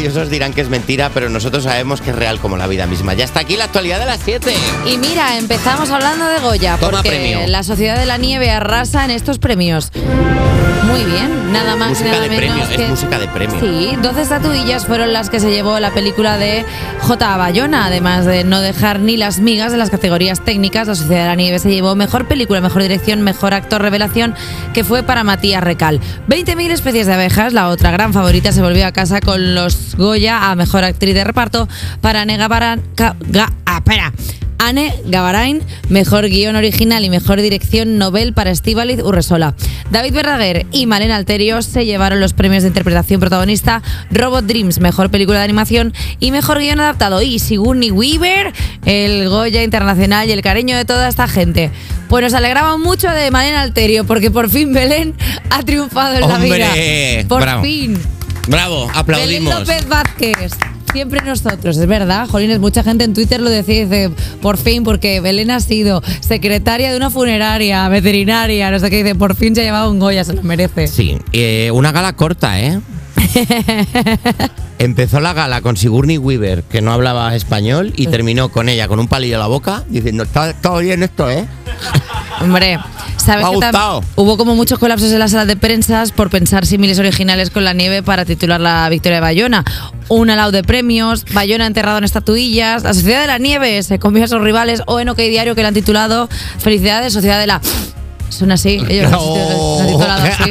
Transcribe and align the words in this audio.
envidiosos 0.00 0.30
dirán 0.30 0.54
que 0.54 0.62
es 0.62 0.70
mentira, 0.70 1.10
pero 1.12 1.28
nosotros 1.28 1.64
sabemos 1.64 2.00
que 2.00 2.08
es 2.08 2.16
real 2.16 2.38
como 2.38 2.56
la 2.56 2.66
vida 2.66 2.86
misma. 2.86 3.12
Ya 3.12 3.24
está 3.24 3.40
aquí 3.40 3.56
la 3.56 3.64
actualidad 3.64 3.98
de 3.98 4.06
las 4.06 4.20
7. 4.24 4.50
Y 4.86 4.96
mira, 4.96 5.36
empezamos 5.36 5.90
hablando 5.90 6.24
de 6.24 6.38
Goya, 6.40 6.78
Toma 6.78 7.02
porque 7.02 7.10
premio. 7.10 7.46
la 7.46 7.62
Sociedad 7.62 7.98
de 7.98 8.06
la 8.06 8.16
Nieve 8.16 8.50
arrasa 8.50 9.04
en 9.04 9.10
estos 9.10 9.38
premios. 9.38 9.92
Muy 10.86 11.04
bien, 11.04 11.52
nada 11.52 11.76
más 11.76 11.88
y 11.88 11.90
Música 11.90 12.10
nada 12.10 12.22
de 12.22 12.30
menos 12.30 12.66
premio, 12.68 12.84
es 12.84 12.90
música 12.90 13.18
de 13.18 13.28
premio. 13.28 13.60
Sí, 13.60 13.96
12 14.02 14.22
estatuillas 14.22 14.86
fueron 14.86 15.12
las 15.12 15.30
que 15.30 15.38
se 15.38 15.50
llevó 15.50 15.78
la 15.78 15.92
película 15.92 16.36
de 16.36 16.64
J. 17.02 17.36
Bayona, 17.36 17.86
además 17.86 18.24
de 18.24 18.42
no 18.42 18.60
dejar 18.60 18.98
ni 18.98 19.16
las 19.16 19.38
migas 19.38 19.70
de 19.70 19.78
las 19.78 19.90
categorías 19.90 20.44
técnicas. 20.44 20.88
La 20.88 20.94
Sociedad 20.96 21.22
de 21.22 21.28
la 21.28 21.36
Nieve 21.36 21.58
se 21.58 21.70
llevó 21.70 21.94
mejor 21.94 22.26
película, 22.26 22.60
mejor 22.60 22.82
dirección, 22.82 23.20
mejor 23.20 23.54
actor 23.54 23.82
revelación, 23.82 24.34
que 24.72 24.82
fue 24.82 25.02
para 25.02 25.22
Matías 25.22 25.62
Recal. 25.62 26.00
20.000 26.28 26.70
especies 26.70 27.06
de 27.06 27.12
abejas, 27.12 27.52
la 27.52 27.68
otra 27.68 27.90
gran 27.92 28.12
favorita, 28.12 28.50
se 28.50 28.62
volvió 28.62 28.86
a 28.86 28.92
casa 28.92 29.20
con 29.20 29.54
los 29.54 29.89
Goya 29.96 30.50
a 30.50 30.54
mejor 30.54 30.84
actriz 30.84 31.14
de 31.14 31.24
reparto 31.24 31.68
para 32.00 32.24
Nega 32.24 32.48
Baran. 32.48 32.82
Ga- 32.96 33.16
Ga- 33.20 33.52
ah. 33.66 33.80
Anne 34.62 34.94
Gavarain, 35.06 35.62
mejor 35.88 36.28
guion 36.28 36.54
original 36.54 37.02
y 37.02 37.08
mejor 37.08 37.40
dirección 37.40 37.96
Nobel 37.96 38.34
para 38.34 38.50
Estíbaliz 38.50 39.00
Urresola. 39.02 39.54
David 39.90 40.12
Verdaguer 40.12 40.66
y 40.70 40.84
Malena 40.84 41.16
Alterio 41.16 41.62
se 41.62 41.86
llevaron 41.86 42.20
los 42.20 42.34
premios 42.34 42.62
de 42.62 42.68
interpretación 42.68 43.20
protagonista 43.20 43.82
Robot 44.10 44.44
Dreams, 44.44 44.78
mejor 44.78 45.10
película 45.10 45.38
de 45.38 45.44
animación 45.44 45.94
y 46.20 46.30
mejor 46.30 46.58
guion 46.58 46.78
adaptado. 46.78 47.22
Y 47.22 47.38
Sigourney 47.38 47.90
Weaver, 47.90 48.52
el 48.84 49.30
Goya 49.30 49.62
Internacional 49.62 50.28
y 50.28 50.32
el 50.32 50.42
cariño 50.42 50.76
de 50.76 50.84
toda 50.84 51.08
esta 51.08 51.26
gente. 51.26 51.70
Pues 52.10 52.22
nos 52.22 52.34
alegraba 52.34 52.76
mucho 52.76 53.08
de 53.10 53.30
Malena 53.30 53.62
Alterio 53.62 54.04
porque 54.04 54.30
por 54.30 54.50
fin 54.50 54.74
Belén 54.74 55.14
ha 55.48 55.62
triunfado 55.62 56.16
en 56.16 56.28
la 56.28 56.36
vida. 56.38 56.68
Por 57.28 57.40
Bravo. 57.40 57.62
fin. 57.62 57.96
Bravo, 58.46 58.86
Belén 58.86 58.98
aplaudimos. 58.98 59.60
López 59.60 59.88
Vázquez. 59.88 60.52
Siempre 60.92 61.20
nosotros, 61.22 61.76
es 61.76 61.86
verdad, 61.86 62.26
Jolines, 62.28 62.58
mucha 62.58 62.82
gente 62.82 63.04
en 63.04 63.14
Twitter 63.14 63.40
lo 63.40 63.48
decía, 63.48 63.84
dice, 63.84 64.10
por 64.42 64.56
fin, 64.56 64.82
porque 64.82 65.20
Belén 65.20 65.52
ha 65.52 65.60
sido 65.60 66.02
secretaria 66.18 66.90
de 66.90 66.96
una 66.96 67.10
funeraria, 67.10 67.88
veterinaria, 67.88 68.72
no 68.72 68.78
sé 68.80 68.90
qué, 68.90 69.04
dice, 69.04 69.14
por 69.14 69.36
fin 69.36 69.54
se 69.54 69.60
ha 69.60 69.64
llevado 69.64 69.88
un 69.88 70.00
Goya, 70.00 70.24
se 70.24 70.32
lo 70.32 70.42
merece. 70.42 70.88
Sí, 70.88 71.16
eh, 71.32 71.70
una 71.72 71.92
gala 71.92 72.14
corta, 72.14 72.60
¿eh? 72.60 72.80
Empezó 74.80 75.20
la 75.20 75.32
gala 75.32 75.60
con 75.60 75.76
Sigourney 75.76 76.18
Weaver, 76.18 76.64
que 76.64 76.80
no 76.80 76.92
hablaba 76.92 77.36
español, 77.36 77.92
y 77.96 78.08
terminó 78.08 78.48
con 78.48 78.68
ella 78.68 78.88
con 78.88 78.98
un 78.98 79.06
palillo 79.06 79.34
en 79.34 79.40
la 79.40 79.46
boca, 79.46 79.84
diciendo, 79.88 80.24
está 80.24 80.54
todo 80.54 80.78
bien 80.78 81.04
esto, 81.04 81.30
¿eh? 81.30 81.46
Hombre, 82.40 82.78
¿sabes 83.20 83.44
ha 83.44 83.50
que 83.50 83.56
gustado. 83.56 84.04
hubo 84.16 84.36
como 84.36 84.54
muchos 84.54 84.78
colapsos 84.78 85.12
en 85.12 85.18
las 85.18 85.30
salas 85.30 85.46
de 85.46 85.56
prensa 85.56 86.04
por 86.14 86.30
pensar 86.30 86.66
símiles 86.66 86.98
originales 86.98 87.50
con 87.50 87.64
la 87.64 87.72
nieve 87.72 88.02
para 88.02 88.24
titular 88.24 88.60
la 88.60 88.88
victoria 88.88 89.16
de 89.16 89.20
Bayona? 89.20 89.64
Un 90.08 90.30
alao 90.30 90.50
de 90.50 90.62
premios, 90.62 91.24
Bayona 91.32 91.66
enterrado 91.66 91.98
en 91.98 92.04
estatuillas, 92.04 92.82
la 92.82 92.94
Sociedad 92.94 93.20
de 93.20 93.26
la 93.28 93.38
Nieve 93.38 93.82
se 93.82 93.98
comió 93.98 94.24
a 94.24 94.28
sus 94.28 94.40
rivales, 94.40 94.82
o 94.86 94.98
en 95.00 95.08
OK 95.08 95.18
Diario 95.18 95.54
que 95.54 95.62
le 95.62 95.68
han 95.68 95.74
titulado 95.74 96.28
Felicidades, 96.58 97.12
Sociedad 97.12 97.38
de 97.40 97.46
la... 97.46 97.60
Son 98.28 98.50
así, 98.52 98.82
ellos 98.88 99.10
lo 99.10 99.80
han 99.80 99.86
titulado 99.86 100.22
así. 100.22 100.50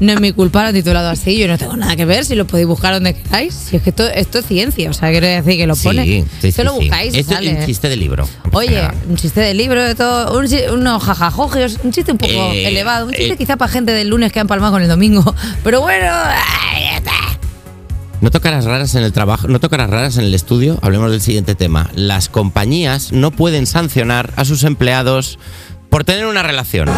No 0.00 0.12
es 0.12 0.20
mi 0.20 0.32
culpa, 0.32 0.62
lo 0.62 0.68
han 0.68 0.74
titulado 0.74 1.08
así. 1.08 1.38
Yo 1.38 1.46
no 1.48 1.56
tengo 1.56 1.76
nada 1.76 1.94
que 1.96 2.04
ver. 2.04 2.24
Si 2.24 2.34
lo 2.34 2.46
podéis 2.46 2.66
buscar 2.66 2.94
donde 2.94 3.14
queráis. 3.14 3.54
Si 3.54 3.76
es 3.76 3.82
que 3.82 3.90
esto, 3.90 4.06
esto 4.08 4.38
es 4.40 4.46
ciencia. 4.46 4.90
O 4.90 4.92
sea, 4.92 5.10
quiero 5.10 5.26
decir 5.26 5.56
que 5.56 5.66
lo 5.66 5.76
pone. 5.76 6.04
Sí, 6.04 6.24
sí, 6.40 6.48
Esto 6.48 6.62
sí, 6.62 6.66
lo 6.66 6.74
buscáis. 6.74 7.14
es 7.14 7.26
un 7.28 7.66
chiste 7.66 7.88
de 7.88 7.96
libro. 7.96 8.28
Oye, 8.52 8.82
un 9.08 9.16
chiste 9.16 9.40
de 9.40 9.54
libro, 9.54 9.82
de 9.82 9.94
todo. 9.94 10.38
Un, 10.38 10.46
unos 10.72 11.02
jajajogios, 11.02 11.78
un 11.84 11.92
chiste 11.92 12.12
un 12.12 12.18
poco 12.18 12.32
Eh, 12.32 12.68
elevado. 12.68 13.06
Un 13.06 13.12
chiste 13.12 13.34
eh. 13.34 13.36
quizá 13.36 13.56
para 13.56 13.70
gente 13.70 13.92
del 13.92 14.08
lunes 14.08 14.32
que 14.32 14.40
han 14.40 14.46
palmado 14.46 14.72
con 14.72 14.82
el 14.82 14.88
domingo. 14.88 15.34
Pero 15.64 15.80
bueno. 15.80 16.06
está. 16.96 17.12
No 18.20 18.30
tocarás 18.30 18.64
raras 18.64 18.94
en 18.94 19.02
el 19.02 19.12
trabajo, 19.12 19.48
no 19.48 19.60
tocarás 19.60 19.90
raras 19.90 20.16
en 20.16 20.24
el 20.24 20.34
estudio. 20.34 20.78
Hablemos 20.82 21.10
del 21.10 21.20
siguiente 21.20 21.54
tema. 21.54 21.90
Las 21.94 22.28
compañías 22.28 23.12
no 23.12 23.30
pueden 23.30 23.66
sancionar 23.66 24.32
a 24.36 24.44
sus 24.44 24.64
empleados 24.64 25.38
por 25.90 26.04
tener 26.04 26.24
una 26.26 26.42
relación. 26.42 26.88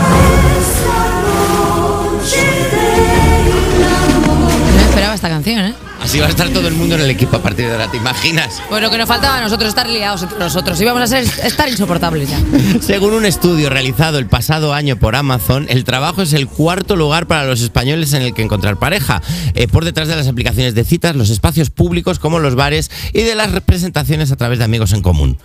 Canción, 5.46 5.64
¿eh? 5.66 5.74
Así 6.02 6.18
va 6.18 6.26
a 6.26 6.28
estar 6.28 6.48
todo 6.50 6.68
el 6.68 6.74
mundo 6.74 6.94
en 6.94 7.00
el 7.02 7.10
equipo 7.10 7.36
a 7.36 7.42
partir 7.42 7.66
de 7.66 7.72
ahora, 7.72 7.90
¿te 7.90 7.96
imaginas? 7.96 8.60
Pues 8.68 8.82
lo 8.82 8.90
que 8.90 8.98
nos 8.98 9.08
faltaba 9.08 9.38
a 9.38 9.40
nosotros 9.40 9.68
estar 9.68 9.88
liados 9.88 10.22
entre 10.22 10.38
nosotros. 10.38 10.80
Íbamos 10.80 11.02
a 11.02 11.06
ser, 11.06 11.24
estar 11.24 11.68
insoportables 11.68 12.28
ya. 12.30 12.40
Según 12.80 13.14
un 13.14 13.24
estudio 13.24 13.70
realizado 13.70 14.18
el 14.18 14.26
pasado 14.26 14.74
año 14.74 14.96
por 14.96 15.16
Amazon, 15.16 15.66
el 15.68 15.84
trabajo 15.84 16.22
es 16.22 16.32
el 16.32 16.48
cuarto 16.48 16.96
lugar 16.96 17.26
para 17.26 17.44
los 17.44 17.60
españoles 17.60 18.12
en 18.12 18.22
el 18.22 18.34
que 18.34 18.42
encontrar 18.42 18.76
pareja, 18.76 19.22
eh, 19.54 19.68
por 19.68 19.84
detrás 19.84 20.08
de 20.08 20.16
las 20.16 20.28
aplicaciones 20.28 20.74
de 20.74 20.84
citas, 20.84 21.16
los 21.16 21.30
espacios 21.30 21.70
públicos 21.70 22.18
como 22.18 22.40
los 22.40 22.54
bares 22.54 22.90
y 23.12 23.22
de 23.22 23.34
las 23.34 23.52
representaciones 23.52 24.30
a 24.32 24.36
través 24.36 24.58
de 24.58 24.64
amigos 24.64 24.92
en 24.92 25.02
común. 25.02 25.38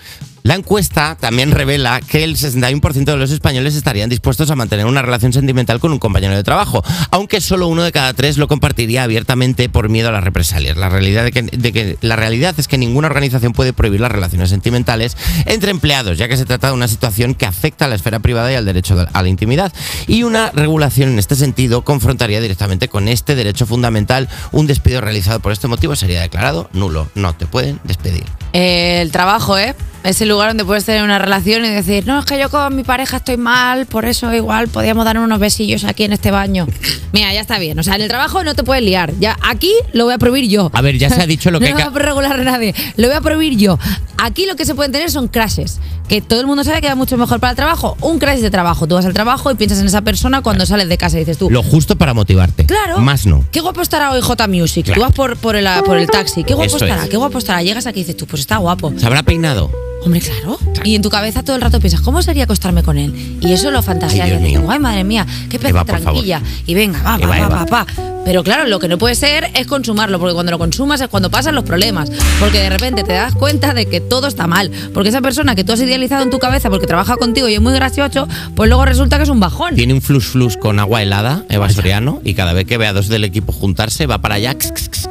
La 0.44 0.56
encuesta 0.56 1.16
también 1.19 1.52
revela 1.52 2.02
que 2.02 2.24
el 2.24 2.35
61% 2.35 3.03
de 3.06 3.18
los 3.18 3.29
españoles 3.31 3.75
estarían 3.75 4.09
dispuestos 4.09 4.50
a 4.50 4.56
mantener 4.56 4.88
una 4.88 5.03
relación 5.03 5.31
sentimental 5.34 5.79
con 5.79 5.91
un 5.91 6.00
compañero 6.00 6.35
de 6.35 6.44
trabajo, 6.44 6.84
aunque 7.12 7.41
solo 7.41 7.68
uno 7.68 7.84
de 7.84 7.91
cada 7.91 8.13
tres 8.16 8.38
lo 8.38 8.47
compartiría 8.47 9.03
abiertamente 9.03 9.69
por 9.69 9.90
miedo 9.90 10.09
a 10.09 10.12
las 10.12 10.24
represalias. 10.24 10.78
La 10.78 10.90
realidad, 10.90 11.24
de 11.24 11.31
que, 11.72 11.97
la 12.02 12.16
realidad 12.16 12.56
es 12.57 12.68
que 12.68 12.78
ninguna 12.79 13.07
organización 13.07 13.53
puede 13.53 13.72
prohibir 13.74 14.02
las 14.02 14.12
relaciones 14.12 14.50
sentimentales 14.50 15.16
entre 15.46 15.69
empleados, 15.72 16.18
ya 16.18 16.28
que 16.28 16.38
se 16.38 16.46
trata 16.46 16.68
de 16.68 16.73
una 16.73 16.88
situación 16.88 17.35
que 17.35 17.46
afecta 17.46 17.85
a 17.85 17.88
la 17.88 17.96
esfera 17.96 18.19
privada 18.19 18.52
y 18.52 18.56
al 18.56 18.66
derecho 18.66 18.96
de- 18.96 19.08
a 19.13 19.22
la 19.22 19.29
intimidad. 19.29 19.72
Y 20.08 20.23
una 20.23 20.50
regulación 20.52 21.09
en 21.09 21.19
este 21.19 21.35
sentido 21.35 21.84
confrontaría 21.84 22.41
directamente 22.41 22.88
con 22.88 23.08
este 23.08 23.35
derecho 23.35 23.68
fundamental. 23.68 24.28
Un 24.52 24.66
despido 24.66 25.02
realizado 25.02 25.40
por 25.40 25.52
este 25.52 25.68
motivo 25.68 25.96
sería 25.96 26.22
declarado 26.22 26.69
nulo. 26.73 27.09
No 27.13 27.34
te 27.35 27.46
pueden 27.46 27.79
despedir. 27.84 28.23
Eh, 28.53 29.02
el 29.02 29.12
trabajo, 29.12 29.58
¿eh? 29.58 29.75
Es 30.03 30.19
el 30.19 30.29
lugar 30.29 30.50
donde 30.50 30.66
puedes 30.66 30.84
tener 30.84 31.03
una 31.03 31.19
relación 31.19 31.63
y 31.63 31.69
decir, 31.69 32.07
no, 32.07 32.19
es 32.19 32.25
que 32.25 32.39
yo 32.39 32.50
con 32.50 32.75
mi 32.75 32.84
pareja 32.84 33.17
estoy 33.17 33.38
mal, 33.38 33.85
por 33.85 34.06
eso 34.06 34.34
igual 34.34 34.67
podíamos 34.67 35.06
dar 35.06 35.19
unos 35.19 35.39
besillos 35.39 35.84
aquí 35.84 36.03
en 36.03 36.13
este 36.13 36.31
baño. 36.31 36.66
Mira, 37.13 37.31
ya 37.34 37.41
está 37.41 37.59
bien. 37.59 37.78
O 37.78 37.84
sea, 37.84 37.95
en 37.95 38.01
el 38.01 38.07
trabajo 38.07 38.44
no 38.44 38.56
te 38.56 38.63
puedes 38.63 38.84
liar. 38.84 39.13
Ya 39.19 39.38
aquí 39.44 39.72
lo 39.94 40.06
voy 40.06 40.13
a 40.13 40.17
prohibir 40.17 40.50
yo. 40.50 40.72
A 40.73 40.81
ver, 40.81 40.97
ya 40.97 41.09
se 41.09 41.22
ha 41.22 41.28
dicho 41.28 41.51
lo 41.51 41.59
que 41.59 41.72
no 41.72 41.78
va 41.78 41.85
a 41.85 41.90
regular 42.00 42.40
nadie. 42.40 42.73
Lo 42.97 43.07
voy 43.09 43.17
a 43.17 43.22
prohibir 43.22 43.57
yo. 43.59 43.78
Aquí 44.17 44.45
lo 44.45 44.56
que 44.56 44.66
se 44.66 44.73
pueden 44.73 44.91
tener 44.91 45.11
son 45.11 45.28
crashes. 45.28 45.79
Que 46.07 46.22
todo 46.22 46.41
el 46.41 46.47
mundo 46.47 46.63
sabe 46.63 46.81
que 46.81 46.88
va 46.88 46.95
mucho 46.95 47.16
mejor 47.17 47.40
para 47.40 47.51
el 47.51 47.56
trabajo. 47.56 47.95
Un 48.01 48.17
crash 48.17 48.40
de 48.40 48.50
trabajo. 48.50 48.88
Tú 48.88 48.95
vas 48.95 49.06
al 49.06 49.13
trabajo 49.13 49.51
y 49.51 49.56
piensas 49.56 49.79
en 49.79 49.85
esa 49.85 50.01
persona 50.01 50.41
cuando 50.41 50.66
sales 50.66 50.90
de 50.90 50.97
casa 50.97 51.17
y 51.17 51.19
dices 51.19 51.38
tú, 51.38 51.50
Lo 51.50 51.61
justo 51.63 51.95
para 51.95 52.13
motivarte. 52.13 52.66
Claro. 52.66 52.97
Más 53.00 53.25
no. 53.28 53.45
Qué 53.51 53.61
guapo 53.61 53.81
estará 53.81 54.11
hoy 54.11 54.22
J 54.22 54.47
Music. 54.47 54.85
Claro. 54.85 55.00
Tú 55.00 55.06
vas 55.06 55.13
por, 55.13 55.38
por, 55.38 55.56
el, 55.56 55.67
por 55.85 55.97
el 55.97 56.07
taxi. 56.09 56.44
Qué 56.44 56.53
guapo 56.56 56.66
Eso 56.67 56.78
estará, 56.84 57.03
es. 57.03 57.09
qué 57.09 57.17
guapo 57.17 57.38
estará. 57.38 57.61
Llegas 57.61 57.85
aquí 57.85 58.00
y 58.00 58.03
dices 58.03 58.17
tú, 58.17 58.25
pues 58.25 58.41
está 58.41 58.57
guapo. 58.57 58.91
¿Se 58.97 59.06
habrá 59.06 59.22
peinado? 59.23 59.72
Hombre, 60.03 60.19
claro. 60.19 60.57
Y 60.84 60.95
en 60.95 61.01
tu 61.01 61.09
cabeza 61.09 61.44
todo 61.44 61.56
el 61.56 61.62
rato 61.62 61.79
piensas, 61.79 62.01
¿cómo 62.01 62.22
sería 62.22 62.45
acostarme 62.45 62.84
con 62.84 62.97
él? 62.97 63.38
Y 63.41 63.51
eso 63.51 63.72
lo 63.72 63.84
fantaseas. 63.84 64.25
Ay, 64.25 64.34
y 64.34 64.38
Dios 64.38 64.62
mío. 64.62 64.72
ay, 64.72 64.79
madre 64.79 65.03
mía, 65.03 65.25
qué 65.50 65.59
pez 65.59 65.69
Eva, 65.69 65.85
tranquilla. 65.85 66.41
Y 66.66 66.73
venga, 66.73 67.01
va, 67.03 67.17
va, 67.17 67.28
va, 67.28 67.47
va, 67.47 67.66
va. 67.66 68.10
Pero 68.24 68.44
claro, 68.44 68.68
lo 68.68 68.80
que 68.80 68.88
no 68.88 68.98
puede 68.98 69.16
ser 69.16 69.50
es 69.56 69.68
consumarlo, 69.68 70.20
porque 70.20 70.34
cuando 70.34 70.52
lo 70.52 70.59
consumas 70.59 71.02
es 71.02 71.08
cuando 71.08 71.30
pasan 71.30 71.56
los 71.56 71.64
problemas. 71.64 72.12
Porque 72.40 72.59
de 72.59 72.70
repente 72.70 73.04
te 73.04 73.14
das 73.14 73.36
cuenta 73.36 73.74
de 73.74 73.88
que 73.88 74.00
todo 74.00 74.28
está 74.28 74.48
mal. 74.48 74.72
Porque 74.94 75.09
esa 75.09 75.22
persona 75.22 75.56
que 75.56 75.64
tú 75.64 75.74
has 75.74 75.82
idealizado 75.82 76.24
en 76.24 76.30
tu 76.30 76.40
cabeza 76.40 76.70
porque 76.70 76.88
trabaja 76.88 77.18
contigo 77.18 77.48
y 77.50 77.56
es 77.56 77.62
muy 77.62 77.74
gracioso, 77.74 78.28
pues 78.56 78.70
luego 78.70 78.86
resulta 78.86 79.18
que 79.18 79.24
es 79.24 79.30
un 79.30 79.40
bajón. 79.40 79.76
Tiene 79.76 79.94
un 79.94 80.02
flus 80.02 80.28
flus 80.28 80.58
con 80.58 80.80
agua 80.80 81.02
helada, 81.02 81.44
Eva 81.50 81.70
Soriano, 81.70 82.22
y 82.24 82.34
cada 82.34 82.54
vez 82.54 82.66
que 82.66 82.78
ve 82.78 82.88
a 82.88 82.94
dos 82.94 83.08
del 83.08 83.24
equipo 83.24 83.52
juntarse, 83.52 84.06
va 84.06 84.20
para 84.20 84.36
allá 84.36 84.56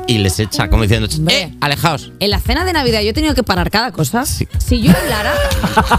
y 0.06 0.18
les 0.18 0.38
echa 0.38 0.68
como 0.68 0.82
diciendo. 0.82 1.08
¡eh, 1.28 1.52
alejaos! 1.60 2.12
En 2.20 2.30
la 2.30 2.40
cena 2.40 2.64
de 2.64 2.72
Navidad 2.72 3.00
yo 3.00 3.10
he 3.10 3.12
tenido 3.12 3.34
que 3.34 3.42
parar 3.42 3.70
cada 3.70 3.92
cosa. 3.92 4.26
Sí. 4.26 4.46
Si 4.58 4.80
yo 4.80 4.92
hablara, 4.92 5.32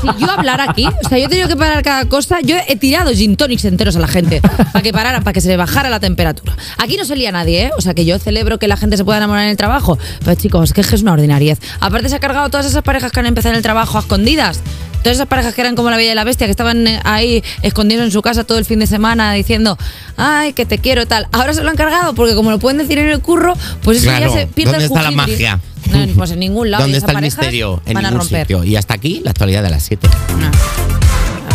si 0.01 0.07
yo 0.19 0.29
hablara 0.29 0.65
aquí, 0.69 0.85
o 0.85 1.09
sea, 1.09 1.17
yo 1.17 1.25
he 1.25 1.29
tenido 1.29 1.47
que 1.47 1.55
parar 1.55 1.81
cada 1.83 2.05
cosa, 2.05 2.39
yo 2.41 2.55
he 2.67 2.75
tirado 2.75 3.11
gin 3.11 3.35
tonics 3.35 3.65
enteros 3.65 3.95
a 3.95 3.99
la 3.99 4.07
gente 4.07 4.41
para 4.41 4.81
que 4.81 4.91
pararan, 4.91 5.23
para 5.23 5.33
que 5.33 5.41
se 5.41 5.47
le 5.47 5.57
bajara 5.57 5.89
la 5.89 5.99
temperatura. 5.99 6.55
Aquí 6.77 6.97
no 6.97 7.00
se 7.05 7.15
lía 7.15 7.31
nadie, 7.31 7.65
¿eh? 7.65 7.71
O 7.77 7.81
sea, 7.81 7.93
que 7.93 8.05
yo 8.05 8.17
celebro 8.19 8.59
que 8.59 8.67
la 8.67 8.77
gente 8.77 8.97
se 8.97 9.05
pueda 9.05 9.17
enamorar 9.17 9.43
en 9.43 9.51
el 9.51 9.57
trabajo. 9.57 9.97
Pero 10.23 10.35
chicos, 10.35 10.73
que 10.73 10.81
es 10.81 10.87
que 10.87 10.95
es 10.95 11.01
una 11.01 11.13
ordinariez. 11.13 11.59
Aparte 11.79 12.09
se 12.09 12.15
ha 12.15 12.19
cargado 12.19 12.49
todas 12.49 12.65
esas 12.65 12.83
parejas 12.83 13.11
que 13.11 13.19
han 13.19 13.25
empezado 13.25 13.53
en 13.53 13.57
el 13.57 13.63
trabajo 13.63 13.97
a 13.97 14.01
escondidas. 14.01 14.59
Todas 15.03 15.17
esas 15.17 15.27
parejas 15.27 15.55
que 15.55 15.61
eran 15.61 15.75
como 15.75 15.89
la 15.89 15.97
Bella 15.97 16.11
y 16.11 16.15
la 16.15 16.23
Bestia, 16.23 16.45
que 16.45 16.51
estaban 16.51 16.85
eh, 16.85 16.99
ahí 17.03 17.43
escondidos 17.63 18.05
en 18.05 18.11
su 18.11 18.21
casa 18.21 18.43
todo 18.43 18.59
el 18.59 18.65
fin 18.65 18.77
de 18.77 18.85
semana 18.85 19.33
diciendo, 19.33 19.77
ay, 20.15 20.53
que 20.53 20.65
te 20.65 20.77
quiero 20.77 21.07
tal. 21.07 21.27
Ahora 21.31 21.53
se 21.55 21.63
lo 21.63 21.69
han 21.71 21.75
cargado 21.75 22.13
porque 22.13 22.35
como 22.35 22.51
lo 22.51 22.59
pueden 22.59 22.77
decir 22.77 22.99
en 22.99 23.07
el 23.07 23.19
curro, 23.19 23.55
pues 23.81 23.97
eso 23.97 24.07
Claro, 24.09 24.27
ya 24.27 24.41
se 24.41 24.47
pierde 24.47 24.73
¿dónde 24.73 24.85
el 24.85 24.91
está 24.91 25.01
la 25.01 25.11
magia? 25.11 25.59
No, 25.91 26.07
pues 26.15 26.31
en 26.31 26.39
ningún 26.39 26.69
lado. 26.69 26.83
¿Dónde 26.83 26.99
está 26.99 27.13
el 27.13 27.21
misterio? 27.21 27.81
En 27.85 27.97
ningún 27.97 28.21
sitio. 28.21 28.63
Y 28.63 28.75
hasta 28.75 28.93
aquí 28.93 29.21
la 29.23 29.31
actualidad 29.31 29.63
de 29.63 29.71
las 29.71 29.83
7. 29.83 30.07
No. 30.37 30.51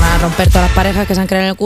Van 0.00 0.12
a 0.12 0.18
romper 0.18 0.48
todas 0.48 0.66
las 0.68 0.72
parejas 0.72 1.06
que 1.06 1.14
se 1.14 1.20
han 1.20 1.26
creado 1.26 1.44
en 1.44 1.50
el 1.50 1.56
curro. 1.56 1.64